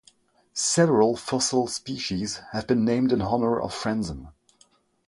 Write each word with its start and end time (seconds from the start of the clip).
Several 0.55 1.15
fossil 1.15 1.67
species 1.67 2.37
have 2.53 2.65
been 2.65 2.83
named 2.83 3.11
in 3.11 3.21
honor 3.21 3.61
of 3.61 3.71
Franzen. 3.71 4.31